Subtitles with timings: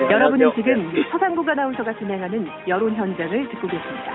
[0.00, 4.14] 여러분은 지금 서상국 아나운서가 진행하는 여론 현장을 듣고 계십니다.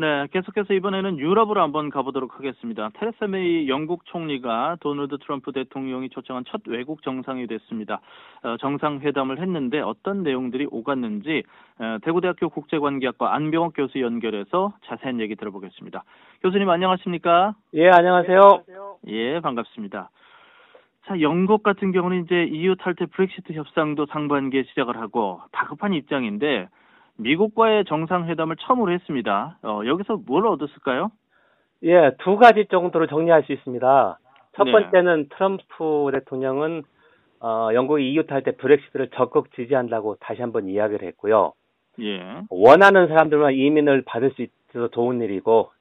[0.00, 2.88] 네, 계속해서 이번에는 유럽으로 한번 가보도록 하겠습니다.
[2.94, 8.00] 테레사 메이 영국 총리가 도널드 트럼프 대통령이 초청한 첫 외국 정상이 됐습니다.
[8.44, 11.42] 어, 정상회담을 했는데 어떤 내용들이 오갔는지
[11.80, 16.04] 어, 대구대학교 국제관계학과 안병옥 교수 연결해서 자세한 얘기 들어보겠습니다.
[16.42, 17.56] 교수님 안녕하십니까?
[17.74, 18.62] 예, 안녕하세요.
[19.08, 20.10] 예, 반갑습니다.
[21.08, 26.68] 자, 영국 같은 경우는 이제 EU 탈퇴 브렉시트 협상도 상반기에 시작을 하고 다급한 입장인데
[27.16, 29.56] 미국과의 정상회담을 처음으로 했습니다.
[29.62, 31.10] 어, 여기서 뭘 얻었을까요?
[31.84, 34.18] 예, 두 가지 정도로 정리할 수 있습니다.
[34.54, 34.72] 첫 네.
[34.72, 36.82] 번째는 트럼프 대통령은
[37.40, 41.54] 어, 영국이 EU 탈퇴 브렉시트를 적극 지지한다고 다시 한번 이야기를 했고요.
[42.02, 42.42] 예.
[42.50, 45.77] 원하는 사람들만 이민을 받을 수 있어서 좋은 일이고, 자,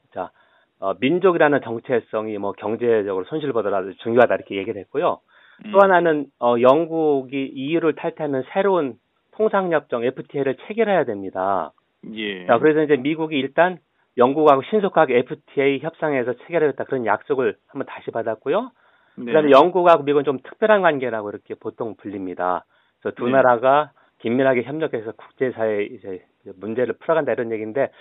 [0.79, 5.19] 어, 민족이라는 정체성이 뭐 경제적으로 손실보다도 중요하다 이렇게 얘기를 했고요.
[5.65, 8.95] 음, 또 하나는 어, 영국이 EU를 탈퇴하면 새로운
[9.31, 11.71] 통상협정 FTA를 체결해야 됩니다.
[12.13, 12.45] 예.
[12.45, 13.77] 자, 그래서 이제 미국이 일단
[14.17, 18.71] 영국하고 신속하게 FTA 협상에서 체결하겠다 그런 약속을 한번 다시 받았고요.
[19.17, 19.25] 네.
[19.25, 22.65] 그다음에 영국하고 미국은 좀 특별한 관계라고 이렇게 보통 불립니다.
[22.99, 23.31] 그래서 두 네.
[23.31, 26.23] 나라가 긴밀하게 협력해서 국제사회 이제
[26.55, 27.91] 문제를 풀어간다 이런 얘기인데,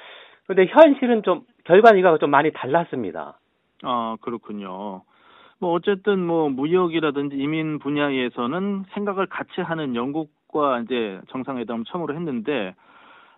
[0.47, 3.39] 근데 현실은 좀 이거하고 좀 많이 달랐습니다.
[3.83, 5.02] 아, 그렇군요.
[5.58, 12.74] 뭐 어쨌든 뭐 무역이라든지 이민 분야에서는 생각을 같이 하는 영국과 이제 정상회담을 처음으로 했는데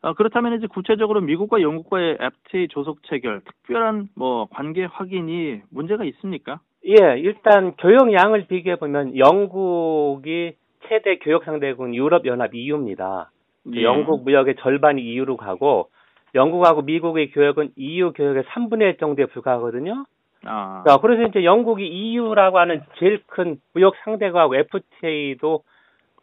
[0.03, 6.61] 아, 그렇다면 이제 구체적으로 미국과 영국과의 FTA 조속 체결, 특별한 뭐 관계 확인이 문제가 있습니까?
[6.87, 10.53] 예, 일단 교역량을 비교해 보면 영국이
[10.89, 13.31] 최대 교역 상대국은 유럽 연합 EU입니다.
[13.75, 13.83] 예.
[13.83, 15.91] 영국 무역의 절반이 EU로 가고
[16.35, 20.05] 영국하고 미국의 교역은 EU 교역의 3분의 1 정도에 불과하거든요.
[20.45, 25.63] 아, 자, 그래서 이제 영국이 EU라고 하는 제일 큰 무역 상대국하고 FTA도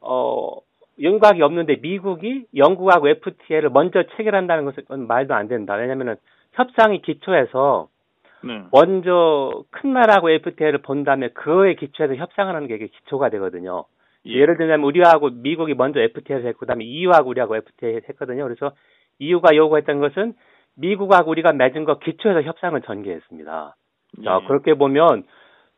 [0.02, 0.52] 어
[1.02, 5.76] 연곽이 없는데 미국이 영국하고 FTA를 먼저 체결한다는 것은 말도 안 된다.
[5.76, 6.16] 왜냐면은
[6.54, 7.90] 협상이 기초해서
[8.44, 8.64] 네.
[8.72, 13.86] 먼저 큰 나라하고 FTA를 본 다음에 그거에 기초해서 협상을 하는 게 기초가 되거든요.
[14.28, 14.40] 예.
[14.40, 18.44] 예를 들면 우리하고 미국이 먼저 FTA를 했고 그다음에 EU하고 우리하고 FTA를 했거든요.
[18.44, 18.72] 그래서
[19.20, 20.34] EU가 요구했던 것은
[20.76, 23.76] 미국하고 우리가 맺은 거 기초해서 협상을 전개했습니다.
[24.24, 24.48] 자, 예.
[24.48, 25.24] 그렇게 보면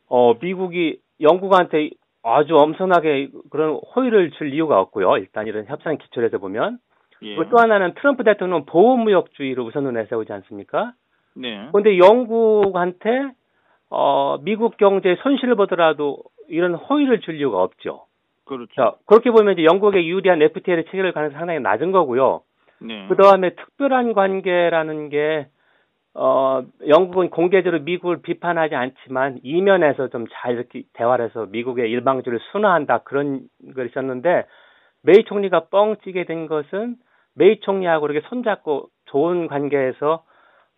[0.09, 1.91] 어 미국이 영국한테
[2.23, 5.17] 아주 엄청나게 그런 호의를 줄 이유가 없고요.
[5.17, 6.79] 일단 이런 협상 기초를 해서 보면
[7.23, 7.35] 예.
[7.35, 10.93] 또 하나는 트럼프 대통령은 보호무역주의를 우선으로 내세우지 않습니까?
[11.35, 11.69] 네.
[11.71, 13.31] 그런데 영국한테
[13.89, 18.05] 어 미국 경제에 손실을 보더라도 이런 호의를 줄 이유가 없죠.
[18.45, 18.73] 그렇죠.
[18.75, 22.41] 자, 그렇게 보면 이제 영국에 유리한 FTA를 체결할 가능성이 상당히 낮은 거고요.
[22.81, 23.07] 네.
[23.07, 25.47] 그 다음에 특별한 관계라는 게,
[26.13, 32.99] 어, 영국은 공개적으로 미국을 비판하지 않지만, 이면에서 좀 잘 이렇게 대화를 해서 미국의 일방주의를 순화한다,
[32.99, 33.41] 그런
[33.75, 34.45] 걸 있었는데,
[35.03, 36.95] 메이 총리가 뻥 찌게 된 것은,
[37.35, 40.23] 메이 총리하고 이렇게 손잡고 좋은 관계에서,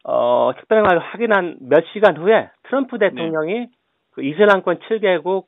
[0.03, 3.67] 어, 특별한 관계를 확인한 몇 시간 후에, 트럼프 대통령이
[4.11, 5.45] 그 이슬람권 7개국,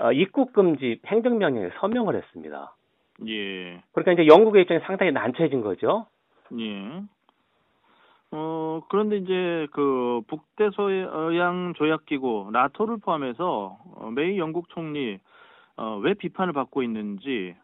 [0.00, 2.75] 어, 입국 금지 행정명령에 서명을 했습니다.
[3.26, 3.82] 예.
[3.92, 6.06] 그러니까 이제 영국의 입장이 상당히 난처해진 거죠.
[6.58, 7.02] 예.
[8.32, 15.18] 어, 그런데 이제 그 북대서양 조약기구 나토를 포함해서 어, 메이 영국 총리
[15.76, 17.54] 어, 왜 비판을 받고 있는지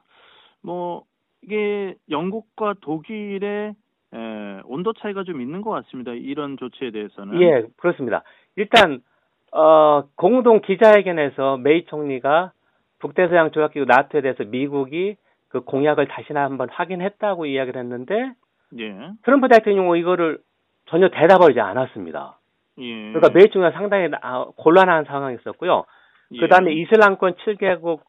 [0.63, 1.05] 뭐
[1.43, 3.75] 이게 영국과 독일의
[4.15, 6.13] 에, 온도 차이가 좀 있는 것 같습니다.
[6.13, 7.41] 이런 조치에 대해서는.
[7.41, 8.23] 예, 그렇습니다.
[8.57, 9.03] 일단
[9.51, 12.53] 어 공동 기자회견에서 메이 총리가
[13.01, 15.17] 북대서양 조약기구 나토에 대해서 미국이
[15.53, 18.33] 그 공약을 다시 한번 확인했다고 이야기를 했는데
[18.79, 19.11] 예.
[19.23, 20.39] 트럼프 대통령은 이거를
[20.87, 22.39] 전혀 대답하지 않았습니다.
[22.79, 23.13] 예.
[23.13, 25.85] 그러니까 메이 총리가 상당히 아, 곤란한 상황이었고요.
[26.33, 26.41] 예.
[26.41, 28.01] 그 다음에 이슬람권 7개국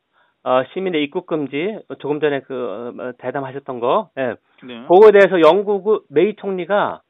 [0.45, 4.35] 어, 시민의 입국 금지 조금 전에 그 어, 대담하셨던 거, 예.
[4.65, 4.81] 네.
[4.87, 7.01] 그거에 대해서 영국 메이 총리가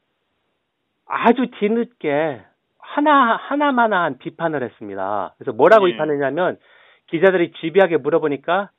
[1.06, 2.42] 아주 뒤늦게
[2.80, 5.34] 하나 하나만한 비판을 했습니다.
[5.38, 5.92] 그래서 뭐라고 예.
[5.92, 6.58] 비판했냐면
[7.06, 8.70] 기자들이 집요하게 물어보니까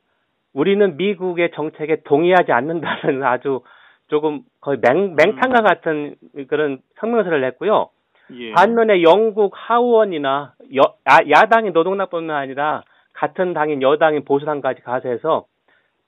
[0.56, 3.62] 우리는 미국의 정책에 동의하지 않는다는 아주
[4.08, 6.16] 조금 거의 맹, 맹탕과 같은
[6.48, 7.90] 그런 성명서를 냈고요.
[8.34, 8.54] 예.
[8.54, 15.46] 반면에 영국 하원이나 여, 야, 야당인 노동당뿐만 아니라 같은 당인 여당인 보수당까지 가서 해서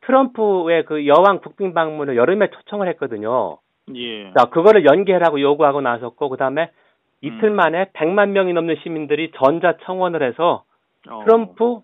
[0.01, 3.57] 트럼프의 그 여왕 국빈 방문을 여름에 초청을 했거든요.
[3.95, 4.31] 예.
[4.33, 6.71] 자, 그거를 연기하라고 요구하고 나섰고, 그 다음에
[7.21, 7.55] 이틀 음.
[7.55, 10.63] 만에 100만 명이 넘는 시민들이 전자청원을 해서
[11.09, 11.23] 어.
[11.23, 11.79] 트럼프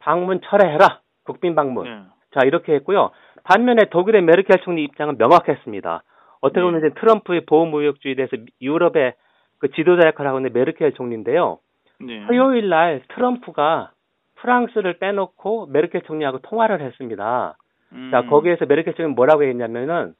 [0.00, 1.00] 방문 철회해라.
[1.24, 1.84] 국빈 방문.
[1.84, 2.02] 네.
[2.32, 3.10] 자, 이렇게 했고요.
[3.44, 6.02] 반면에 독일의 메르켈 총리 입장은 명확했습니다.
[6.40, 6.86] 어떻게 보면 네.
[6.86, 9.14] 이제 트럼프의 보호무역주의에 대해서 유럽의
[9.58, 11.58] 그 지도자 역할을 하고 있는 메르켈 총리인데요.
[12.00, 12.26] 네.
[12.26, 13.92] 토요일 날 트럼프가
[14.36, 17.56] 프랑스를 빼놓고 메르켈 총리하고 통화를 했습니다.
[17.92, 18.10] 음.
[18.10, 20.14] 자, 거기에서 메르켈 총리는 뭐라고 했냐면은,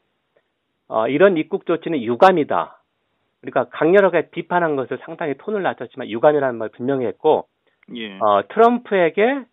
[0.89, 2.81] 어, 이런 입국 조치는 유감이다.
[3.43, 7.47] 그러니까 강렬하게 비판한 것을 상당히 톤을 낮췄지만 유감이라는 말 분명히 했고,
[7.95, 8.19] 예.
[8.19, 9.45] 어, 트럼프에게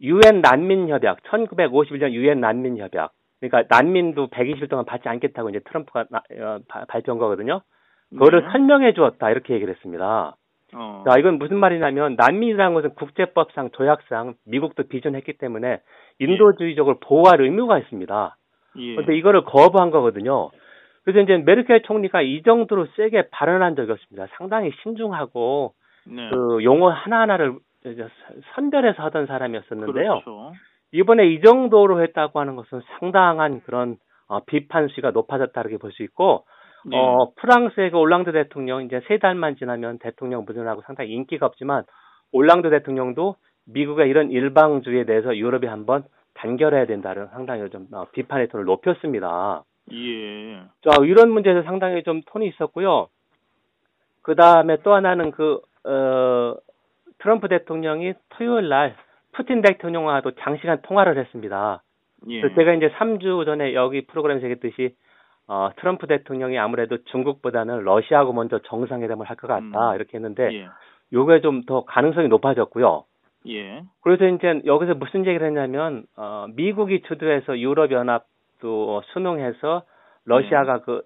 [0.00, 3.12] 유엔 난민 협약, 1951년 유엔 난민 협약.
[3.40, 7.60] 그러니까 난민도 120일 동안 받지 않겠다고 이제 트럼프가 나- 어, 바- 발표한 거거든요.
[8.10, 8.48] 그거를 네.
[8.52, 10.34] 설명해 주었다 이렇게 얘기를 했습니다.
[10.74, 11.04] 어.
[11.08, 15.80] 자, 이건 무슨 말이냐면 난민이라는 것은 국제법상 조약상 미국도 비준했기 때문에
[16.18, 18.36] 인도주의적으로 보호할 의무가 있습니다.
[18.78, 18.94] 예.
[18.94, 20.50] 그런데 이거를 거부한 거거든요.
[21.04, 24.26] 그래서 이제 메르켈 총리가 이 정도로 세게 발언한 적이 없습니다.
[24.36, 25.72] 상당히 신중하고
[26.06, 26.28] 네.
[26.30, 27.54] 그 용어 하나하나를
[28.54, 30.20] 선별해서 하던 사람이었었는데요.
[30.20, 30.52] 그렇죠.
[30.92, 33.96] 이번에 이 정도로 했다고 하는 것은 상당한 그런
[34.26, 36.44] 어, 비판 수위가 높아졌다 이렇게 볼 수 있고
[36.92, 36.96] 예.
[36.96, 41.84] 어, 프랑스의 그 올랑드 대통령 이제 세 달만 지나면 대통령 무전하고 상당히 인기가 없지만
[42.32, 43.36] 올랑드 대통령도
[43.66, 46.04] 미국의 이런 일방주의에 대해서 유럽이 한번
[46.34, 49.64] 단결해야 된다는 상당히 좀 어, 비판의 톤을 높였습니다.
[49.92, 50.58] 예.
[50.82, 53.08] 자, 이런 문제에서 상당히 좀 톤이 있었고요.
[54.22, 56.54] 그 다음에 또 하나는 그, 어,
[57.18, 58.96] 트럼프 대통령이 토요일 날
[59.32, 61.82] 푸틴 대통령과도 장시간 통화를 했습니다.
[62.28, 62.42] 예.
[62.54, 64.94] 제가 이제 3주 전에 여기 프로그램에서 얘기했듯이
[65.46, 69.94] 어, 트럼프 대통령이 아무래도 중국보다는 러시아하고 먼저 정상회담을 할 것 같다 음.
[69.96, 70.68] 이렇게 했는데 예.
[71.12, 73.04] 요게 좀 더 가능성이 높아졌고요.
[73.48, 73.82] 예.
[74.02, 79.82] 그래서 이제 여기서 무슨 얘기를 했냐면 어, 미국이 주도해서 유럽 연합도 순응해서
[80.24, 81.02] 러시아가 그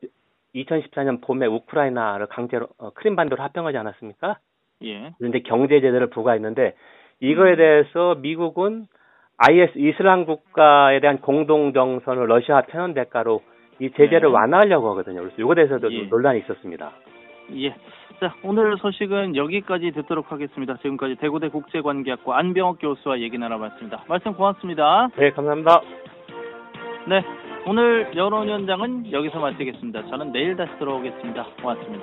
[0.54, 4.38] 2014년 봄에 우크라이나를 강제로 어, 크림반도로 합병하지 않았습니까?
[4.84, 5.12] 예.
[5.18, 6.74] 그런데 경제 제재를 부과했는데
[7.20, 8.86] 이거에 대해서 미국은
[9.36, 13.42] IS 이슬람 국가에 대한 공동 정선을 러시아 편원 대가로
[13.80, 14.26] 이 제재를 네.
[14.26, 15.20] 완화하려고 하거든요.
[15.20, 16.06] 그래서 이거에 대해서도 좀 예.
[16.06, 16.92] 논란이 있었습니다.
[17.56, 17.74] 예.
[18.20, 20.76] 자, 오늘 소식은 여기까지 듣도록 하겠습니다.
[20.76, 24.04] 지금까지 대구대 국제관계학과 안병옥 교수와 얘기 나눠봤습니다.
[24.06, 25.08] 말씀 고맙습니다.
[25.16, 25.80] 네, 감사합니다.
[27.08, 27.24] 네.
[27.66, 30.06] 오늘 여론 현장은 여기서 마치겠습니다.
[30.06, 31.46] 저는 내일 다시 돌아오겠습니다.
[31.62, 32.00] 고맙습니다.